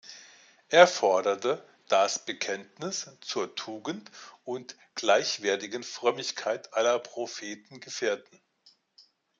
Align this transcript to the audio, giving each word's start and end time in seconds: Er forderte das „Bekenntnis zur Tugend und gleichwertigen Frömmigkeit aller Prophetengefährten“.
Er 0.69 0.87
forderte 0.87 1.63
das 1.87 2.17
„Bekenntnis 2.25 3.11
zur 3.21 3.53
Tugend 3.53 4.09
und 4.45 4.75
gleichwertigen 4.95 5.83
Frömmigkeit 5.83 6.73
aller 6.73 6.97
Prophetengefährten“. 6.97 8.41